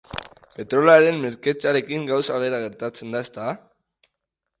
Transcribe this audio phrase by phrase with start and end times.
[0.59, 3.51] Petrolioaren merkatzearekin gauza bera gertatzen da, ezta?